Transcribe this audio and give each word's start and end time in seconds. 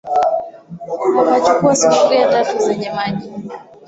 Akachukua 1.37 1.75
sufuria 1.75 2.27
tatu 2.31 2.59
zenye 2.65 2.91
maji. 2.91 3.31